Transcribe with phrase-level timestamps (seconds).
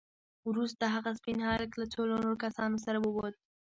[0.49, 3.35] وروسته هغه سپين هلک له څو نورو کسانو سره ووت.